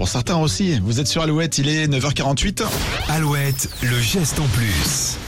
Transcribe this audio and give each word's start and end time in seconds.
pour 0.00 0.08
certains 0.08 0.38
aussi. 0.38 0.80
Vous 0.82 0.98
êtes 0.98 1.08
sur 1.08 1.20
Alouette, 1.20 1.58
il 1.58 1.68
est 1.68 1.86
9h48. 1.86 2.64
Alouette, 3.10 3.68
le 3.82 4.00
geste 4.00 4.40
en 4.40 4.46
plus. 4.46 5.18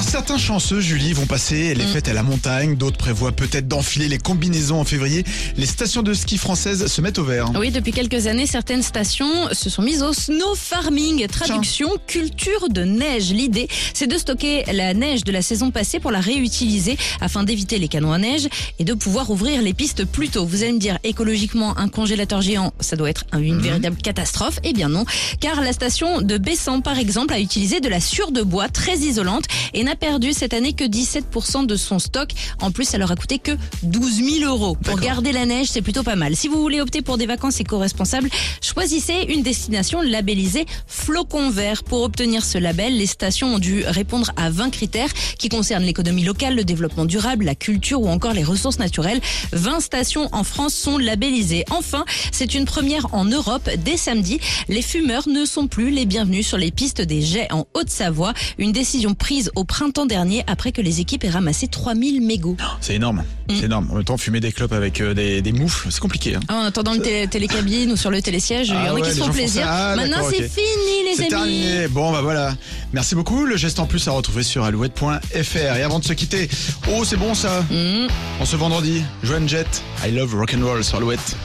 Alors 0.00 0.08
certains 0.08 0.38
chanceux, 0.38 0.80
Julie, 0.80 1.12
vont 1.12 1.26
passer 1.26 1.74
les 1.74 1.84
fêtes 1.84 2.08
à 2.08 2.14
la 2.14 2.22
montagne, 2.22 2.74
d'autres 2.74 2.96
prévoient 2.96 3.32
peut-être 3.32 3.68
d'enfiler 3.68 4.08
les 4.08 4.16
combinaisons 4.16 4.80
en 4.80 4.84
février. 4.84 5.24
Les 5.58 5.66
stations 5.66 6.02
de 6.02 6.14
ski 6.14 6.38
françaises 6.38 6.86
se 6.86 7.02
mettent 7.02 7.18
au 7.18 7.24
vert. 7.24 7.50
Oui, 7.58 7.70
depuis 7.70 7.92
quelques 7.92 8.26
années, 8.26 8.46
certaines 8.46 8.82
stations 8.82 9.52
se 9.52 9.68
sont 9.68 9.82
mises 9.82 10.02
au 10.02 10.14
snow 10.14 10.54
farming, 10.54 11.26
traduction 11.26 11.90
culture 12.06 12.70
de 12.70 12.80
neige. 12.80 13.30
L'idée, 13.30 13.68
c'est 13.92 14.06
de 14.06 14.16
stocker 14.16 14.64
la 14.72 14.94
neige 14.94 15.22
de 15.22 15.32
la 15.32 15.42
saison 15.42 15.70
passée 15.70 16.00
pour 16.00 16.12
la 16.12 16.20
réutiliser 16.20 16.96
afin 17.20 17.44
d'éviter 17.44 17.78
les 17.78 17.88
canons 17.88 18.12
à 18.12 18.18
neige 18.18 18.48
et 18.78 18.84
de 18.84 18.94
pouvoir 18.94 19.28
ouvrir 19.28 19.60
les 19.60 19.74
pistes 19.74 20.06
plus 20.06 20.30
tôt. 20.30 20.46
Vous 20.46 20.62
allez 20.62 20.72
me 20.72 20.78
dire, 20.78 20.98
écologiquement, 21.04 21.76
un 21.76 21.90
congélateur 21.90 22.40
géant, 22.40 22.72
ça 22.80 22.96
doit 22.96 23.10
être 23.10 23.26
une 23.38 23.60
véritable 23.60 23.98
catastrophe. 23.98 24.60
Eh 24.64 24.72
bien 24.72 24.88
non, 24.88 25.04
car 25.40 25.60
la 25.60 25.74
station 25.74 26.22
de 26.22 26.38
Bessan, 26.38 26.80
par 26.80 26.98
exemple, 26.98 27.34
a 27.34 27.38
utilisé 27.38 27.80
de 27.80 27.88
la 27.90 28.00
sure 28.00 28.32
de 28.32 28.40
bois 28.40 28.70
très 28.70 28.96
isolante 28.96 29.44
et 29.74 29.84
n'a 29.84 29.89
perdu 29.96 30.32
cette 30.32 30.54
année 30.54 30.72
que 30.72 30.84
17% 30.84 31.66
de 31.66 31.76
son 31.76 31.98
stock. 31.98 32.30
En 32.60 32.70
plus, 32.70 32.84
ça 32.84 32.98
leur 32.98 33.10
a 33.10 33.16
coûté 33.16 33.38
que 33.38 33.52
12 33.82 34.40
000 34.40 34.50
euros. 34.50 34.76
Pour 34.76 34.98
garder 34.98 35.32
la 35.32 35.46
neige, 35.46 35.68
c'est 35.68 35.82
plutôt 35.82 36.02
pas 36.02 36.16
mal. 36.16 36.36
Si 36.36 36.48
vous 36.48 36.60
voulez 36.60 36.80
opter 36.80 37.02
pour 37.02 37.18
des 37.18 37.26
vacances 37.26 37.60
éco-responsables, 37.60 38.30
choisissez 38.62 39.26
une 39.28 39.42
destination 39.42 40.00
labellisée 40.00 40.66
Flocon 40.86 41.50
Vert. 41.50 41.82
Pour 41.82 42.02
obtenir 42.02 42.44
ce 42.44 42.58
label, 42.58 42.96
les 42.96 43.06
stations 43.06 43.54
ont 43.54 43.58
dû 43.58 43.82
répondre 43.86 44.30
à 44.36 44.50
20 44.50 44.70
critères 44.70 45.12
qui 45.38 45.48
concernent 45.48 45.84
l'économie 45.84 46.24
locale, 46.24 46.54
le 46.54 46.64
développement 46.64 47.04
durable, 47.04 47.44
la 47.44 47.54
culture 47.54 48.00
ou 48.00 48.08
encore 48.08 48.32
les 48.32 48.44
ressources 48.44 48.78
naturelles. 48.78 49.20
20 49.52 49.80
stations 49.80 50.28
en 50.32 50.44
France 50.44 50.74
sont 50.74 50.98
labellisées. 50.98 51.64
Enfin, 51.70 52.04
c'est 52.30 52.54
une 52.54 52.64
première 52.64 53.12
en 53.12 53.24
Europe. 53.24 53.68
Dès 53.84 53.96
samedi, 53.96 54.38
les 54.68 54.82
fumeurs 54.82 55.28
ne 55.28 55.44
sont 55.44 55.66
plus 55.66 55.90
les 55.90 56.06
bienvenus 56.06 56.46
sur 56.46 56.58
les 56.58 56.70
pistes 56.70 57.00
des 57.00 57.22
jets 57.22 57.48
en 57.50 57.66
Haute-Savoie. 57.74 58.34
Une 58.58 58.72
décision 58.72 59.14
prise 59.14 59.50
au 59.56 59.64
printemps 59.64 59.79
dernier 60.06 60.44
après 60.46 60.72
que 60.72 60.80
les 60.80 61.00
équipes 61.00 61.24
aient 61.24 61.30
ramassé 61.30 61.66
3000 61.66 62.20
mégots. 62.20 62.56
C'est 62.80 62.94
énorme, 62.94 63.24
c'est 63.48 63.64
énorme. 63.64 63.88
En 63.90 63.94
même 63.94 64.04
temps, 64.04 64.16
fumer 64.16 64.40
des 64.40 64.52
clopes 64.52 64.72
avec 64.72 65.00
euh, 65.00 65.14
des, 65.14 65.40
des 65.42 65.52
moufles, 65.52 65.88
c'est 65.90 66.00
compliqué. 66.00 66.34
hein. 66.36 66.40
En 66.48 66.64
attendant 66.64 66.92
le 66.94 67.00
télé- 67.00 67.26
télécabine 67.28 67.92
ou 67.92 67.96
sur 67.96 68.10
le 68.10 68.20
télésiège, 68.22 68.68
il 68.68 68.74
y 68.74 68.76
Ah 68.76 68.84
en 68.84 68.86
a 68.90 68.94
ouais, 68.94 69.02
qui 69.02 69.12
se 69.12 69.18
font 69.18 69.28
plaisir. 69.30 69.62
Ah, 69.66 69.94
Maintenant, 69.96 70.18
c'est 70.30 70.48
fini, 70.48 71.10
les 71.10 71.20
amis. 71.20 71.28
terminé. 71.28 71.88
Bon, 71.88 72.12
bah 72.12 72.20
voilà. 72.22 72.54
Merci 72.92 73.14
beaucoup. 73.14 73.44
Le 73.46 73.56
geste 73.56 73.78
en 73.80 73.86
plus 73.86 74.06
à 74.08 74.12
retrouver 74.12 74.42
sur 74.42 74.64
alouette.fr. 74.64 75.56
Et 75.56 75.82
avant 75.82 75.98
de 75.98 76.04
se 76.04 76.12
quitter, 76.12 76.48
oh, 76.92 77.04
c'est 77.04 77.16
bon 77.16 77.34
ça. 77.34 77.64
Mmh. 77.70 78.06
En 78.40 78.44
ce 78.44 78.56
vendredi, 78.56 79.02
Joan 79.22 79.48
Jett, 79.48 79.82
I 80.06 80.10
love 80.10 80.34
rock'n'roll 80.34 80.84
sur 80.84 80.98
Alouette. 80.98 81.36